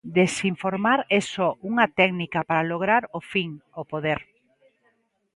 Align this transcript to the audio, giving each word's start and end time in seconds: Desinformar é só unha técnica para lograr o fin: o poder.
Desinformar 0.19 0.99
é 1.19 1.21
só 1.33 1.47
unha 1.69 1.85
técnica 1.99 2.39
para 2.49 2.67
lograr 2.71 3.03
o 3.17 3.19
fin: 3.31 3.49
o 3.81 3.83
poder. 3.91 4.19